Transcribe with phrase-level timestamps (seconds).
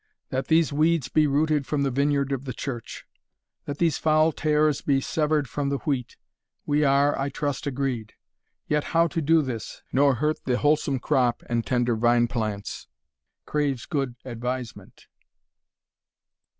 [0.29, 3.05] That these weeds Be rooted from the vineyard of the church.
[3.65, 6.17] That these foul tares be severed from the wheat,
[6.65, 8.13] We are, I trust, agreed.
[8.67, 12.87] Yet how to do this, Nor hurt the wholesome crop and tender vine plants,
[13.45, 15.05] Craves good advisement.